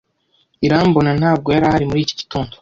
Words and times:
Irambona 0.65 1.11
ntabwo 1.19 1.47
yari 1.55 1.65
ahari 1.67 1.85
muri 1.89 1.99
iki 2.05 2.15
gitondo. 2.21 2.53